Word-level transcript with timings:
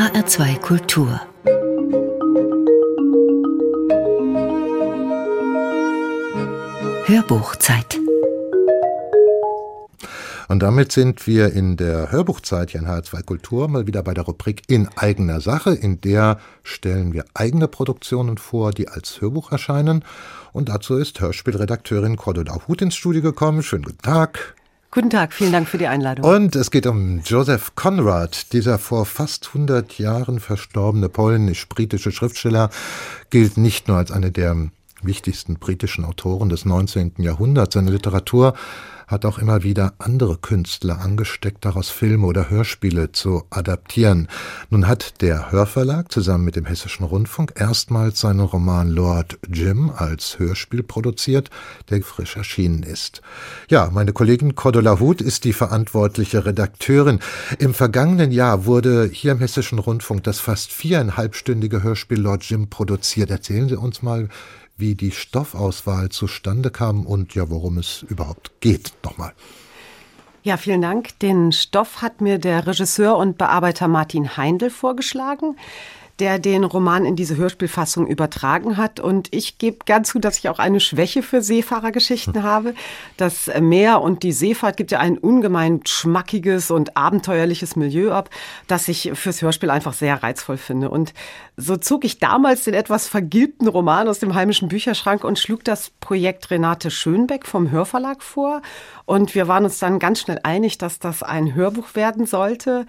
HR2 0.00 0.58
Kultur 0.60 1.20
Hörbuchzeit 7.04 8.00
und 10.48 10.60
damit 10.60 10.90
sind 10.92 11.26
wir 11.26 11.52
in 11.52 11.76
der 11.76 12.10
Hörbuchzeit 12.10 12.70
hier 12.70 12.80
in 12.80 12.86
HR2 12.86 13.24
Kultur 13.24 13.68
mal 13.68 13.86
wieder 13.86 14.02
bei 14.02 14.14
der 14.14 14.24
Rubrik 14.24 14.62
In 14.68 14.88
eigener 14.96 15.42
Sache. 15.42 15.74
In 15.74 16.00
der 16.00 16.40
stellen 16.62 17.12
wir 17.12 17.26
eigene 17.34 17.68
Produktionen 17.68 18.38
vor, 18.38 18.70
die 18.70 18.88
als 18.88 19.20
Hörbuch 19.20 19.52
erscheinen. 19.52 20.02
Und 20.52 20.70
dazu 20.70 20.96
ist 20.96 21.20
Hörspielredakteurin 21.20 22.16
Cordula 22.16 22.66
Huth 22.66 22.80
ins 22.80 22.94
Studio 22.94 23.20
gekommen. 23.20 23.62
Schönen 23.62 23.84
guten 23.84 23.98
Tag. 24.02 24.56
Guten 24.92 25.10
Tag, 25.10 25.32
vielen 25.32 25.52
Dank 25.52 25.68
für 25.68 25.78
die 25.78 25.86
Einladung. 25.86 26.24
Und 26.24 26.56
es 26.56 26.72
geht 26.72 26.84
um 26.84 27.20
Joseph 27.20 27.76
Conrad, 27.76 28.52
dieser 28.52 28.76
vor 28.76 29.06
fast 29.06 29.46
100 29.48 30.00
Jahren 30.00 30.40
verstorbene 30.40 31.08
polnisch-britische 31.08 32.10
Schriftsteller, 32.10 32.70
gilt 33.30 33.56
nicht 33.56 33.86
nur 33.86 33.98
als 33.98 34.10
eine 34.10 34.32
der 34.32 34.56
wichtigsten 35.00 35.60
britischen 35.60 36.04
Autoren 36.04 36.48
des 36.48 36.64
19. 36.64 37.12
Jahrhunderts. 37.18 37.74
Seine 37.74 37.92
Literatur 37.92 38.54
hat 39.10 39.24
auch 39.24 39.38
immer 39.38 39.64
wieder 39.64 39.94
andere 39.98 40.36
Künstler 40.38 41.00
angesteckt, 41.00 41.64
daraus 41.64 41.90
Filme 41.90 42.26
oder 42.26 42.48
Hörspiele 42.48 43.10
zu 43.10 43.42
adaptieren. 43.50 44.28
Nun 44.70 44.86
hat 44.86 45.20
der 45.20 45.50
Hörverlag 45.50 46.12
zusammen 46.12 46.44
mit 46.44 46.54
dem 46.54 46.64
Hessischen 46.64 47.04
Rundfunk 47.04 47.54
erstmals 47.56 48.20
seinen 48.20 48.40
Roman 48.40 48.88
Lord 48.88 49.38
Jim 49.52 49.90
als 49.90 50.38
Hörspiel 50.38 50.84
produziert, 50.84 51.50
der 51.90 52.02
frisch 52.02 52.36
erschienen 52.36 52.84
ist. 52.84 53.20
Ja, 53.68 53.90
meine 53.92 54.12
Kollegin 54.12 54.54
Cordula 54.54 55.00
Huth 55.00 55.20
ist 55.20 55.44
die 55.44 55.52
verantwortliche 55.52 56.46
Redakteurin. 56.46 57.18
Im 57.58 57.74
vergangenen 57.74 58.30
Jahr 58.30 58.64
wurde 58.64 59.10
hier 59.12 59.32
im 59.32 59.38
Hessischen 59.38 59.80
Rundfunk 59.80 60.22
das 60.22 60.38
fast 60.38 60.70
viereinhalbstündige 60.70 61.82
Hörspiel 61.82 62.20
Lord 62.20 62.44
Jim 62.44 62.70
produziert. 62.70 63.30
Erzählen 63.30 63.68
Sie 63.68 63.76
uns 63.76 64.02
mal, 64.02 64.28
wie 64.80 64.94
die 64.94 65.12
Stoffauswahl 65.12 66.08
zustande 66.08 66.70
kam 66.70 67.06
und 67.06 67.34
ja, 67.34 67.50
worum 67.50 67.78
es 67.78 68.04
überhaupt 68.08 68.50
geht. 68.60 68.92
Nochmal. 69.04 69.32
Ja, 70.42 70.56
vielen 70.56 70.80
Dank. 70.80 71.18
Den 71.18 71.52
Stoff 71.52 72.00
hat 72.00 72.20
mir 72.20 72.38
der 72.38 72.66
Regisseur 72.66 73.16
und 73.16 73.36
Bearbeiter 73.36 73.88
Martin 73.88 74.36
Heindl 74.36 74.70
vorgeschlagen 74.70 75.56
der 76.20 76.38
den 76.38 76.64
Roman 76.64 77.04
in 77.04 77.16
diese 77.16 77.36
Hörspielfassung 77.36 78.06
übertragen 78.06 78.76
hat. 78.76 79.00
Und 79.00 79.28
ich 79.32 79.58
gebe 79.58 79.78
gern 79.86 80.04
zu, 80.04 80.18
dass 80.18 80.38
ich 80.38 80.48
auch 80.48 80.58
eine 80.58 80.78
Schwäche 80.78 81.22
für 81.22 81.40
Seefahrergeschichten 81.40 82.34
hm. 82.34 82.42
habe. 82.42 82.74
Das 83.16 83.50
Meer 83.60 84.02
und 84.02 84.22
die 84.22 84.32
Seefahrt 84.32 84.76
gibt 84.76 84.90
ja 84.90 85.00
ein 85.00 85.18
ungemein 85.18 85.80
schmackiges 85.86 86.70
und 86.70 86.96
abenteuerliches 86.96 87.74
Milieu 87.74 88.12
ab, 88.12 88.28
das 88.66 88.86
ich 88.88 89.12
fürs 89.14 89.40
Hörspiel 89.40 89.70
einfach 89.70 89.94
sehr 89.94 90.22
reizvoll 90.22 90.58
finde. 90.58 90.90
Und 90.90 91.14
so 91.56 91.76
zog 91.76 92.04
ich 92.04 92.18
damals 92.18 92.64
den 92.64 92.74
etwas 92.74 93.08
vergilbten 93.08 93.68
Roman 93.68 94.08
aus 94.08 94.18
dem 94.18 94.34
heimischen 94.34 94.68
Bücherschrank 94.68 95.24
und 95.24 95.38
schlug 95.38 95.64
das 95.64 95.90
Projekt 96.00 96.50
Renate 96.50 96.90
Schönbeck 96.90 97.46
vom 97.46 97.70
Hörverlag 97.70 98.22
vor. 98.22 98.60
Und 99.06 99.34
wir 99.34 99.48
waren 99.48 99.64
uns 99.64 99.78
dann 99.78 99.98
ganz 99.98 100.20
schnell 100.20 100.40
einig, 100.42 100.78
dass 100.78 100.98
das 100.98 101.22
ein 101.22 101.54
Hörbuch 101.54 101.94
werden 101.94 102.26
sollte. 102.26 102.86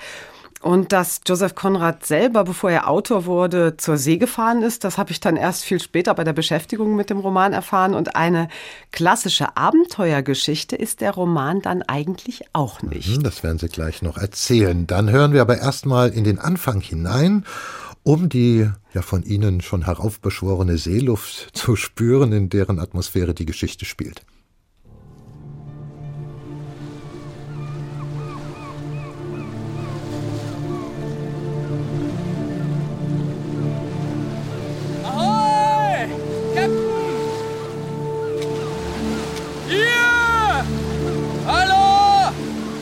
Und 0.61 0.91
dass 0.91 1.21
Joseph 1.25 1.55
Conrad 1.55 2.05
selber, 2.05 2.43
bevor 2.43 2.69
er 2.69 2.87
Autor 2.87 3.25
wurde, 3.25 3.77
zur 3.77 3.97
See 3.97 4.17
gefahren 4.17 4.61
ist, 4.61 4.83
das 4.83 4.99
habe 4.99 5.11
ich 5.11 5.19
dann 5.19 5.35
erst 5.35 5.63
viel 5.63 5.81
später 5.81 6.13
bei 6.13 6.23
der 6.23 6.33
Beschäftigung 6.33 6.95
mit 6.95 7.09
dem 7.09 7.19
Roman 7.19 7.51
erfahren. 7.51 7.95
Und 7.95 8.15
eine 8.15 8.47
klassische 8.91 9.57
Abenteuergeschichte 9.57 10.75
ist 10.75 11.01
der 11.01 11.11
Roman 11.11 11.61
dann 11.61 11.81
eigentlich 11.81 12.43
auch 12.53 12.83
nicht. 12.83 13.17
Mhm, 13.17 13.23
das 13.23 13.41
werden 13.41 13.57
Sie 13.57 13.69
gleich 13.69 14.03
noch 14.03 14.17
erzählen. 14.17 14.85
Dann 14.85 15.09
hören 15.09 15.33
wir 15.33 15.41
aber 15.41 15.57
erstmal 15.57 16.09
in 16.09 16.23
den 16.23 16.37
Anfang 16.37 16.79
hinein, 16.79 17.43
um 18.03 18.29
die 18.29 18.69
ja 18.93 19.01
von 19.01 19.23
Ihnen 19.23 19.61
schon 19.61 19.85
heraufbeschworene 19.85 20.77
Seeluft 20.77 21.57
zu 21.57 21.75
spüren, 21.75 22.31
in 22.33 22.49
deren 22.49 22.79
Atmosphäre 22.79 23.33
die 23.33 23.45
Geschichte 23.45 23.85
spielt. 23.85 24.23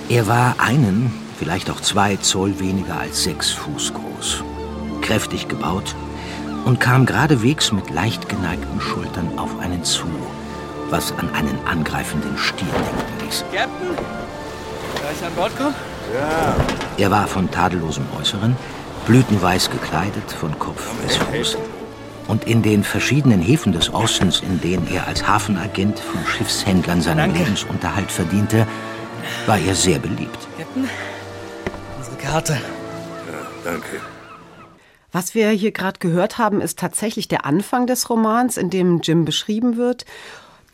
Er 0.10 0.26
war 0.26 0.56
einen, 0.58 1.14
vielleicht 1.38 1.70
auch 1.70 1.82
zwei 1.82 2.16
Zoll 2.16 2.60
weniger 2.60 3.00
als 3.00 3.26
sechs 3.26 3.52
Fuß 3.52 3.94
groß, 3.94 4.44
kräftig 5.02 5.48
gebaut 5.48 5.96
und 6.66 6.80
kam 6.80 7.06
geradewegs 7.06 7.72
mit 7.72 7.92
leicht 7.92 8.28
geneigten 8.28 8.82
Schultern 8.82 9.38
auf 9.38 9.60
einen 9.60 9.84
zu, 9.84 10.08
was 10.90 11.12
an 11.12 11.30
einen 11.36 11.60
angreifenden 11.66 12.36
Stier 12.40 12.68
denken 12.74 13.24
ließ. 13.24 13.46
Captain, 13.54 13.96
kann 14.96 15.14
ich 15.16 15.24
an 15.24 15.34
Bord 15.36 15.56
kommen? 15.56 15.76
Ja. 16.12 16.56
Er 16.98 17.12
war 17.12 17.28
von 17.28 17.52
tadellosem 17.52 18.06
Äußeren, 18.20 18.56
blütenweiß 19.06 19.70
gekleidet 19.70 20.32
von 20.32 20.58
Kopf 20.58 20.90
bis 21.04 21.18
Fuß 21.18 21.56
und 22.28 22.46
in 22.46 22.64
den 22.64 22.84
verschiedenen 22.84 23.44
Häfen 23.44 23.74
des 23.74 23.94
Ostens, 23.94 24.40
in 24.40 24.60
denen 24.60 24.88
er 24.92 25.08
als 25.08 25.28
Hafenagent 25.28 26.00
von 26.00 26.26
Schiffshändlern 26.26 27.04
seinen. 27.04 27.36
Lebensunterhalt 27.36 28.12
verdiente, 28.12 28.66
war 29.46 29.58
er 29.58 29.76
sehr 29.76 30.00
beliebt. 30.00 30.48
Captain, 30.58 30.90
unsere 31.98 32.16
Karte. 32.18 32.54
Ja, 32.54 33.72
danke. 33.72 34.02
Was 35.12 35.34
wir 35.34 35.50
hier 35.50 35.72
gerade 35.72 36.00
gehört 36.00 36.38
haben, 36.38 36.62
ist 36.62 36.78
tatsächlich 36.78 37.28
der 37.28 37.46
Anfang 37.46 37.88
des 37.88 38.10
Romans, 38.10 38.58
in 38.58 38.70
dem 38.70 39.02
Jim 39.02 39.26
beschrieben 39.26 39.76
wird. 39.76 40.06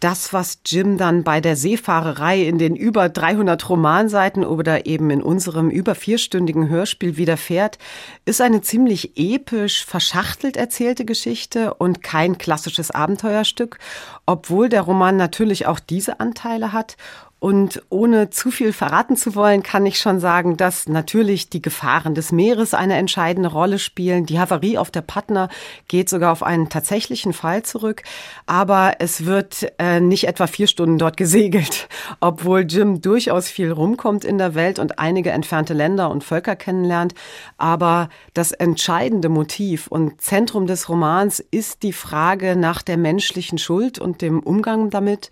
Das, 0.01 0.33
was 0.33 0.59
Jim 0.65 0.97
dann 0.97 1.23
bei 1.23 1.39
der 1.39 1.55
Seefahrerei 1.55 2.41
in 2.43 2.57
den 2.57 2.75
über 2.75 3.07
300 3.07 3.69
Romanseiten 3.69 4.43
oder 4.43 4.85
eben 4.85 5.09
in 5.09 5.23
unserem 5.23 5.69
über 5.69 5.95
vierstündigen 5.95 6.67
Hörspiel 6.67 7.15
widerfährt, 7.15 7.79
ist 8.25 8.41
eine 8.41 8.61
ziemlich 8.61 9.17
episch, 9.17 9.85
verschachtelt 9.85 10.57
erzählte 10.57 11.05
Geschichte 11.05 11.73
und 11.73 12.03
kein 12.03 12.37
klassisches 12.37 12.91
Abenteuerstück, 12.91 13.79
obwohl 14.25 14.67
der 14.67 14.81
Roman 14.81 15.15
natürlich 15.15 15.65
auch 15.65 15.79
diese 15.79 16.19
Anteile 16.19 16.73
hat 16.73 16.97
und 17.39 17.83
ohne 17.89 18.29
zu 18.29 18.49
viel 18.49 18.73
verraten 18.73 19.17
zu 19.17 19.35
wollen, 19.35 19.61
kann 19.61 19.85
ich 19.85 19.99
schon 19.99 20.19
sagen, 20.19 20.57
dass 20.57 20.87
natürlich 20.87 21.49
die 21.49 21.61
Gefahren 21.61 22.15
des 22.15 22.31
Meeres 22.31 22.73
eine 22.73 22.95
entscheidende 22.95 23.49
Rolle 23.49 23.77
spielen. 23.77 24.25
Die 24.25 24.39
Havarie 24.39 24.77
auf 24.77 24.89
der 24.89 25.01
Patna 25.01 25.49
geht 25.87 26.09
sogar 26.09 26.31
auf 26.31 26.43
einen 26.43 26.69
tatsächlichen 26.69 27.33
Fall 27.33 27.63
zurück. 27.63 28.03
Aber 28.45 28.95
es 28.99 29.25
wird 29.25 29.67
äh, 29.77 29.99
nicht 29.99 30.27
etwa 30.27 30.47
vier 30.47 30.67
Stunden 30.67 30.97
dort 30.97 31.17
gesegelt, 31.17 31.87
obwohl 32.19 32.61
Jim 32.61 33.01
durchaus 33.01 33.49
viel 33.49 33.71
rumkommt 33.71 34.23
in 34.23 34.37
der 34.37 34.55
Welt 34.55 34.79
und 34.79 34.97
einige 34.97 35.31
entfernte 35.31 35.73
Länder 35.73 36.09
und 36.09 36.23
Völker 36.23 36.55
kennenlernt. 36.55 37.13
Aber 37.57 38.09
das 38.33 38.53
entscheidende 38.53 39.29
Motiv 39.29 39.87
und 39.87 40.21
Zentrum 40.21 40.67
des 40.67 40.89
Romans 40.89 41.43
ist 41.51 41.83
die 41.83 41.93
Frage 41.93 42.55
nach 42.55 42.81
der 42.81 42.97
menschlichen 42.97 43.57
Schuld 43.57 43.99
und 43.99 44.21
dem 44.21 44.39
Umgang 44.39 44.89
damit. 44.89 45.29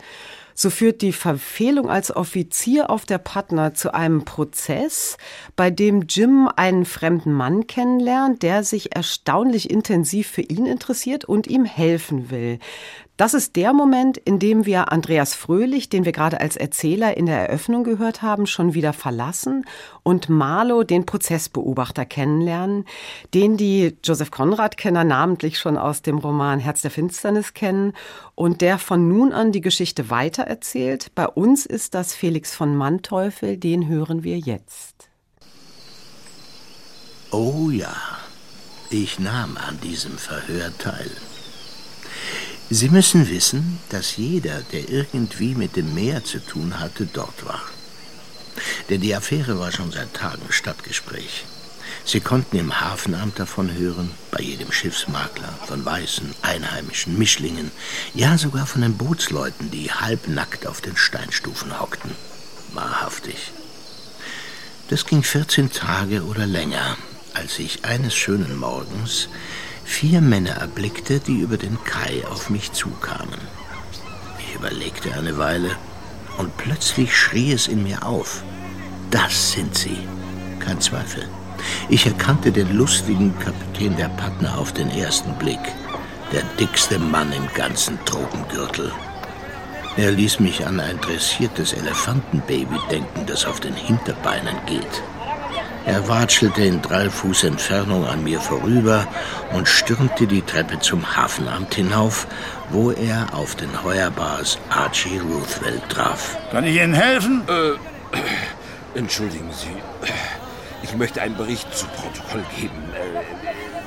So 0.55 0.69
führt 0.69 1.01
die 1.01 1.13
Verfehlung 1.13 1.89
als 1.89 2.15
Offizier 2.15 2.89
auf 2.89 3.05
der 3.05 3.17
Patna 3.17 3.73
zu 3.73 3.93
einem 3.93 4.25
Prozess, 4.25 5.17
bei 5.55 5.71
dem 5.71 6.03
Jim 6.03 6.49
einen 6.55 6.85
fremden 6.85 7.33
Mann 7.33 7.67
kennenlernt, 7.67 8.43
der 8.43 8.63
sich 8.63 8.95
erstaunlich 8.95 9.69
intensiv 9.69 10.27
für 10.27 10.41
ihn 10.41 10.65
interessiert 10.65 11.25
und 11.25 11.47
ihm 11.47 11.65
helfen 11.65 12.29
will. 12.29 12.59
Das 13.15 13.35
ist 13.35 13.55
der 13.55 13.73
Moment, 13.73 14.17
in 14.17 14.39
dem 14.39 14.65
wir 14.65 14.91
Andreas 14.91 15.35
Fröhlich, 15.35 15.87
den 15.87 16.03
wir 16.03 16.11
gerade 16.11 16.41
als 16.41 16.57
Erzähler 16.57 17.15
in 17.15 17.27
der 17.27 17.47
Eröffnung 17.47 17.83
gehört 17.83 18.23
haben, 18.23 18.47
schon 18.47 18.73
wieder 18.73 18.91
verlassen 18.91 19.65
und 20.01 20.29
Marlow, 20.29 20.83
den 20.83 21.05
Prozessbeobachter, 21.05 22.05
kennenlernen, 22.05 22.85
den 23.35 23.55
die 23.55 23.95
Joseph 24.03 24.31
Conrad-Kenner 24.31 25.03
namentlich 25.03 25.59
schon 25.59 25.77
aus 25.77 26.01
dem 26.01 26.17
Roman 26.17 26.59
Herz 26.59 26.81
der 26.81 26.89
Finsternis 26.89 27.53
kennen 27.53 27.93
und 28.33 28.61
der 28.61 28.79
von 28.79 29.07
nun 29.07 29.31
an 29.31 29.51
die 29.51 29.61
Geschichte 29.61 30.09
weitererzählt. 30.09 31.13
Bei 31.13 31.27
uns 31.27 31.67
ist 31.67 31.93
das 31.93 32.15
Felix 32.15 32.55
von 32.55 32.75
Manteuffel, 32.75 33.57
den 33.57 33.87
hören 33.87 34.23
wir 34.23 34.39
jetzt. 34.39 35.09
Oh 37.29 37.69
ja, 37.69 37.95
ich 38.89 39.19
nahm 39.19 39.55
an 39.57 39.79
diesem 39.81 40.17
Verhör 40.17 40.75
teil. 40.79 41.11
Sie 42.73 42.89
müssen 42.89 43.29
wissen, 43.29 43.77
dass 43.89 44.17
jeder, 44.17 44.61
der 44.71 44.89
irgendwie 44.89 45.53
mit 45.53 45.75
dem 45.75 45.93
Meer 45.93 46.23
zu 46.23 46.39
tun 46.39 46.79
hatte, 46.79 47.05
dort 47.05 47.45
war. 47.45 47.61
Denn 48.89 48.99
die 48.99 49.13
Affäre 49.13 49.59
war 49.59 49.71
schon 49.71 49.91
seit 49.91 50.15
Tagen 50.15 50.41
Stadtgespräch. 50.49 51.45
Sie 52.03 52.19
konnten 52.19 52.57
im 52.57 52.81
Hafenamt 52.81 53.37
davon 53.37 53.71
hören, 53.77 54.09
bei 54.31 54.41
jedem 54.41 54.71
Schiffsmakler, 54.71 55.53
von 55.67 55.85
weißen, 55.85 56.33
einheimischen 56.41 57.15
Mischlingen, 57.19 57.69
ja 58.15 58.39
sogar 58.39 58.65
von 58.65 58.81
den 58.81 58.97
Bootsleuten, 58.97 59.69
die 59.69 59.91
halbnackt 59.91 60.65
auf 60.65 60.81
den 60.81 60.97
Steinstufen 60.97 61.79
hockten. 61.79 62.15
Wahrhaftig. 62.73 63.51
Das 64.89 65.05
ging 65.05 65.21
14 65.21 65.71
Tage 65.71 66.23
oder 66.23 66.47
länger, 66.47 66.97
als 67.35 67.59
ich 67.59 67.85
eines 67.85 68.15
schönen 68.15 68.57
Morgens 68.57 69.29
vier 69.83 70.21
Männer 70.21 70.55
erblickte, 70.55 71.19
die 71.19 71.39
über 71.39 71.57
den 71.57 71.77
Kai 71.83 72.23
auf 72.29 72.49
mich 72.49 72.71
zukamen. 72.71 73.39
Ich 74.39 74.55
überlegte 74.55 75.13
eine 75.13 75.37
Weile 75.37 75.71
und 76.37 76.55
plötzlich 76.57 77.15
schrie 77.15 77.51
es 77.51 77.67
in 77.67 77.83
mir 77.83 78.05
auf. 78.05 78.43
Das 79.11 79.51
sind 79.51 79.77
sie, 79.77 79.97
kein 80.59 80.81
Zweifel. 80.81 81.27
Ich 81.89 82.05
erkannte 82.05 82.51
den 82.51 82.75
lustigen 82.75 83.37
Kapitän 83.39 83.95
der 83.95 84.09
Patna 84.09 84.55
auf 84.55 84.73
den 84.73 84.89
ersten 84.89 85.33
Blick, 85.35 85.59
der 86.31 86.43
dickste 86.59 86.99
Mann 86.99 87.31
im 87.31 87.47
ganzen 87.53 87.97
Tropengürtel. 88.05 88.91
Er 89.95 90.11
ließ 90.11 90.39
mich 90.39 90.65
an 90.65 90.79
ein 90.79 90.99
dressiertes 91.01 91.73
Elefantenbaby 91.73 92.79
denken, 92.89 93.25
das 93.27 93.45
auf 93.45 93.59
den 93.59 93.75
Hinterbeinen 93.75 94.55
geht. 94.65 95.03
Er 95.85 96.07
watschelte 96.07 96.63
in 96.63 96.81
drei 96.81 97.09
Fuß 97.09 97.43
Entfernung 97.43 98.05
an 98.05 98.23
mir 98.23 98.39
vorüber 98.39 99.05
und 99.51 99.67
stürmte 99.67 100.27
die 100.27 100.41
Treppe 100.41 100.79
zum 100.79 101.15
Hafenamt 101.17 101.75
hinauf, 101.75 102.25
wo 102.69 102.91
er 102.91 103.27
auf 103.33 103.55
den 103.55 103.83
Heuerbars 103.83 104.57
Archie 104.69 105.19
Ruthwell 105.19 105.81
traf. 105.89 106.37
Kann 106.51 106.63
ich 106.63 106.77
Ihnen 106.77 106.93
helfen? 106.93 107.43
Äh, 107.47 108.97
entschuldigen 108.97 109.51
Sie. 109.51 109.75
Ich 110.83 110.95
möchte 110.95 111.21
einen 111.21 111.35
Bericht 111.35 111.75
zu 111.75 111.85
Protokoll 111.87 112.45
geben. 112.57 112.81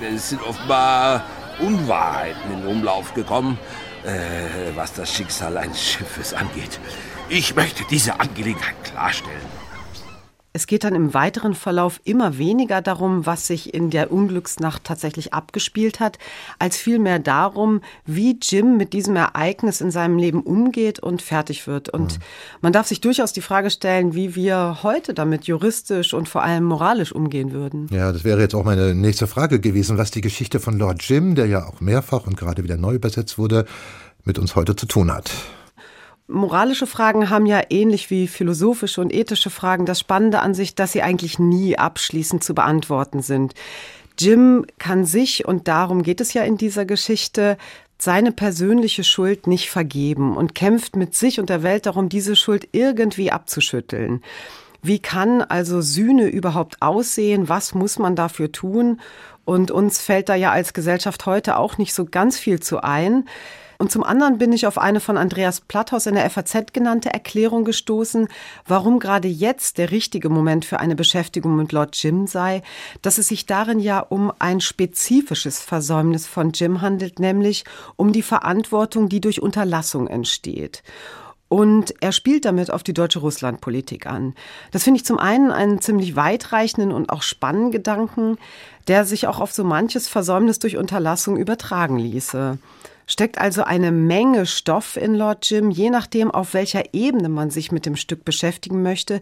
Äh, 0.00 0.14
es 0.14 0.28
sind 0.28 0.42
offenbar 0.42 1.24
Unwahrheiten 1.58 2.52
in 2.52 2.66
Umlauf 2.66 3.14
gekommen, 3.14 3.58
äh, 4.04 4.74
was 4.74 4.92
das 4.92 5.10
Schicksal 5.10 5.56
eines 5.56 5.82
Schiffes 5.82 6.34
angeht. 6.34 6.78
Ich 7.30 7.56
möchte 7.56 7.84
diese 7.90 8.20
Angelegenheit 8.20 8.76
klarstellen. 8.84 9.65
Es 10.56 10.66
geht 10.66 10.84
dann 10.84 10.94
im 10.94 11.12
weiteren 11.12 11.54
Verlauf 11.54 12.00
immer 12.04 12.38
weniger 12.38 12.80
darum, 12.80 13.26
was 13.26 13.46
sich 13.46 13.74
in 13.74 13.90
der 13.90 14.10
Unglücksnacht 14.10 14.84
tatsächlich 14.84 15.34
abgespielt 15.34 16.00
hat, 16.00 16.18
als 16.58 16.78
vielmehr 16.78 17.18
darum, 17.18 17.82
wie 18.06 18.38
Jim 18.40 18.78
mit 18.78 18.94
diesem 18.94 19.16
Ereignis 19.16 19.82
in 19.82 19.90
seinem 19.90 20.16
Leben 20.16 20.40
umgeht 20.42 20.98
und 20.98 21.20
fertig 21.20 21.66
wird. 21.66 21.90
Und 21.90 22.14
mhm. 22.14 22.22
man 22.62 22.72
darf 22.72 22.86
sich 22.86 23.02
durchaus 23.02 23.34
die 23.34 23.42
Frage 23.42 23.68
stellen, 23.68 24.14
wie 24.14 24.34
wir 24.34 24.78
heute 24.82 25.12
damit 25.12 25.44
juristisch 25.44 26.14
und 26.14 26.26
vor 26.26 26.42
allem 26.42 26.64
moralisch 26.64 27.12
umgehen 27.12 27.52
würden. 27.52 27.88
Ja, 27.90 28.10
das 28.10 28.24
wäre 28.24 28.40
jetzt 28.40 28.54
auch 28.54 28.64
meine 28.64 28.94
nächste 28.94 29.26
Frage 29.26 29.60
gewesen, 29.60 29.98
was 29.98 30.10
die 30.10 30.22
Geschichte 30.22 30.58
von 30.58 30.78
Lord 30.78 31.02
Jim, 31.02 31.34
der 31.34 31.48
ja 31.48 31.66
auch 31.66 31.82
mehrfach 31.82 32.26
und 32.26 32.38
gerade 32.38 32.64
wieder 32.64 32.78
neu 32.78 32.94
übersetzt 32.94 33.36
wurde, 33.36 33.66
mit 34.24 34.38
uns 34.38 34.56
heute 34.56 34.74
zu 34.74 34.86
tun 34.86 35.12
hat. 35.12 35.30
Moralische 36.28 36.88
Fragen 36.88 37.30
haben 37.30 37.46
ja 37.46 37.62
ähnlich 37.70 38.10
wie 38.10 38.26
philosophische 38.26 39.00
und 39.00 39.14
ethische 39.14 39.50
Fragen 39.50 39.86
das 39.86 40.00
Spannende 40.00 40.40
an 40.40 40.54
sich, 40.54 40.74
dass 40.74 40.92
sie 40.92 41.02
eigentlich 41.02 41.38
nie 41.38 41.78
abschließend 41.78 42.42
zu 42.42 42.54
beantworten 42.54 43.22
sind. 43.22 43.54
Jim 44.18 44.66
kann 44.78 45.04
sich, 45.04 45.46
und 45.46 45.68
darum 45.68 46.02
geht 46.02 46.20
es 46.20 46.32
ja 46.32 46.42
in 46.42 46.56
dieser 46.56 46.84
Geschichte, 46.84 47.56
seine 47.98 48.32
persönliche 48.32 49.04
Schuld 49.04 49.46
nicht 49.46 49.70
vergeben 49.70 50.36
und 50.36 50.54
kämpft 50.54 50.96
mit 50.96 51.14
sich 51.14 51.38
und 51.38 51.48
der 51.48 51.62
Welt 51.62 51.86
darum, 51.86 52.08
diese 52.08 52.34
Schuld 52.34 52.68
irgendwie 52.72 53.30
abzuschütteln. 53.30 54.22
Wie 54.82 54.98
kann 54.98 55.42
also 55.42 55.80
Sühne 55.80 56.28
überhaupt 56.28 56.82
aussehen? 56.82 57.48
Was 57.48 57.74
muss 57.74 57.98
man 57.98 58.16
dafür 58.16 58.52
tun? 58.52 59.00
Und 59.44 59.70
uns 59.70 60.00
fällt 60.00 60.28
da 60.28 60.34
ja 60.34 60.50
als 60.50 60.74
Gesellschaft 60.74 61.24
heute 61.24 61.56
auch 61.56 61.78
nicht 61.78 61.94
so 61.94 62.04
ganz 62.04 62.38
viel 62.38 62.60
zu 62.60 62.82
ein. 62.82 63.26
Und 63.78 63.90
zum 63.90 64.02
anderen 64.02 64.38
bin 64.38 64.52
ich 64.52 64.66
auf 64.66 64.78
eine 64.78 65.00
von 65.00 65.16
Andreas 65.16 65.60
Platthaus 65.60 66.06
in 66.06 66.14
der 66.14 66.28
FAZ 66.30 66.72
genannte 66.72 67.12
Erklärung 67.12 67.64
gestoßen, 67.64 68.28
warum 68.66 68.98
gerade 68.98 69.28
jetzt 69.28 69.78
der 69.78 69.90
richtige 69.90 70.28
Moment 70.28 70.64
für 70.64 70.80
eine 70.80 70.96
Beschäftigung 70.96 71.56
mit 71.56 71.72
Lord 71.72 71.96
Jim 72.02 72.26
sei, 72.26 72.62
dass 73.02 73.18
es 73.18 73.28
sich 73.28 73.46
darin 73.46 73.80
ja 73.80 74.00
um 74.00 74.32
ein 74.38 74.60
spezifisches 74.60 75.60
Versäumnis 75.60 76.26
von 76.26 76.52
Jim 76.52 76.80
handelt, 76.80 77.18
nämlich 77.18 77.64
um 77.96 78.12
die 78.12 78.22
Verantwortung, 78.22 79.08
die 79.08 79.20
durch 79.20 79.42
Unterlassung 79.42 80.06
entsteht. 80.06 80.82
Und 81.48 81.94
er 82.00 82.10
spielt 82.10 82.44
damit 82.44 82.72
auf 82.72 82.82
die 82.82 82.94
deutsche 82.94 83.20
Russlandpolitik 83.20 84.06
an. 84.06 84.34
Das 84.72 84.82
finde 84.82 84.98
ich 84.98 85.06
zum 85.06 85.18
einen 85.18 85.52
einen 85.52 85.80
ziemlich 85.80 86.16
weitreichenden 86.16 86.90
und 86.90 87.10
auch 87.10 87.22
spannenden 87.22 87.70
Gedanken, 87.70 88.36
der 88.88 89.04
sich 89.04 89.28
auch 89.28 89.38
auf 89.38 89.52
so 89.52 89.62
manches 89.62 90.08
Versäumnis 90.08 90.58
durch 90.58 90.76
Unterlassung 90.76 91.36
übertragen 91.36 91.98
ließe 91.98 92.58
steckt 93.06 93.38
also 93.38 93.62
eine 93.62 93.92
Menge 93.92 94.46
Stoff 94.46 94.96
in 94.96 95.14
Lord 95.14 95.48
Jim, 95.48 95.70
je 95.70 95.90
nachdem, 95.90 96.30
auf 96.30 96.54
welcher 96.54 96.94
Ebene 96.94 97.28
man 97.28 97.50
sich 97.50 97.72
mit 97.72 97.86
dem 97.86 97.96
Stück 97.96 98.24
beschäftigen 98.24 98.82
möchte. 98.82 99.20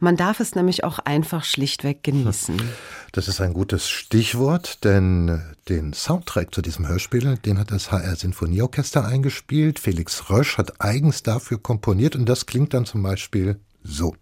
Man 0.00 0.16
darf 0.16 0.40
es 0.40 0.54
nämlich 0.54 0.84
auch 0.84 0.98
einfach 0.98 1.44
schlichtweg 1.44 2.02
genießen. 2.02 2.60
Das 3.12 3.28
ist 3.28 3.40
ein 3.40 3.54
gutes 3.54 3.88
Stichwort, 3.88 4.84
denn 4.84 5.40
den 5.70 5.94
Soundtrack 5.94 6.54
zu 6.54 6.60
diesem 6.60 6.86
Hörspiel, 6.86 7.38
den 7.38 7.58
hat 7.58 7.70
das 7.70 7.90
HR 7.90 8.14
Sinfonieorchester 8.14 9.06
eingespielt. 9.06 9.78
Felix 9.78 10.28
Rösch 10.28 10.58
hat 10.58 10.82
eigens 10.82 11.22
dafür 11.22 11.56
komponiert 11.56 12.14
und 12.14 12.28
das 12.28 12.44
klingt 12.44 12.74
dann 12.74 12.84
zum 12.84 13.02
Beispiel 13.02 13.58
so. 13.82 14.16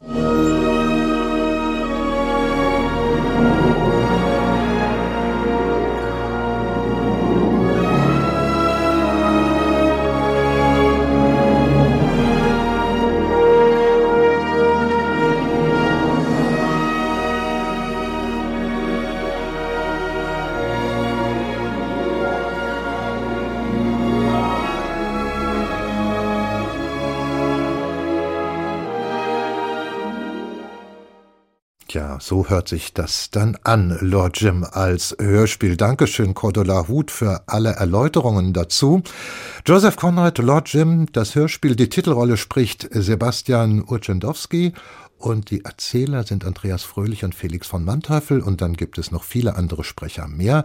Musik 0.00 0.69
So 32.20 32.48
hört 32.48 32.68
sich 32.68 32.94
das 32.94 33.30
dann 33.30 33.58
an, 33.64 33.98
Lord 34.00 34.40
Jim, 34.40 34.64
als 34.70 35.16
Hörspiel. 35.18 35.76
Dankeschön, 35.76 36.34
Cordula 36.34 36.86
Huth, 36.86 37.10
für 37.10 37.42
alle 37.46 37.70
Erläuterungen 37.70 38.52
dazu. 38.52 39.02
Joseph 39.66 39.96
Conrad, 39.96 40.38
Lord 40.38 40.68
Jim, 40.72 41.06
das 41.12 41.34
Hörspiel, 41.34 41.74
die 41.74 41.88
Titelrolle 41.88 42.36
spricht 42.36 42.88
Sebastian 42.92 43.82
Urczendowski 43.82 44.72
und 45.20 45.50
die 45.50 45.64
Erzähler 45.64 46.24
sind 46.24 46.44
Andreas 46.44 46.82
Fröhlich 46.82 47.24
und 47.24 47.34
Felix 47.34 47.66
von 47.66 47.84
Manteuffel 47.84 48.40
und 48.40 48.60
dann 48.60 48.74
gibt 48.74 48.98
es 48.98 49.10
noch 49.10 49.22
viele 49.22 49.54
andere 49.54 49.84
Sprecher 49.84 50.26
mehr. 50.26 50.64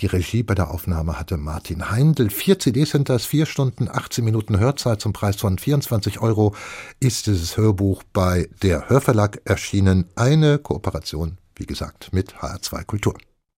Die 0.00 0.06
Regie 0.06 0.42
bei 0.42 0.54
der 0.54 0.70
Aufnahme 0.70 1.18
hatte 1.18 1.36
Martin 1.36 1.90
Heindl. 1.90 2.30
Vier 2.30 2.58
CDs 2.58 2.90
sind 2.90 3.08
das, 3.08 3.24
vier 3.24 3.46
Stunden, 3.46 3.88
18 3.88 4.24
Minuten 4.24 4.58
Hörzeit 4.58 5.00
zum 5.00 5.12
Preis 5.12 5.36
von 5.36 5.58
24 5.58 6.20
Euro 6.20 6.54
ist 7.00 7.26
dieses 7.26 7.56
Hörbuch 7.56 8.02
bei 8.12 8.48
der 8.62 8.88
Hörverlag 8.88 9.40
erschienen. 9.44 10.06
Eine 10.14 10.58
Kooperation, 10.58 11.38
wie 11.56 11.66
gesagt, 11.66 12.12
mit 12.12 12.34
HR2 12.34 12.84
Kultur. 12.84 13.14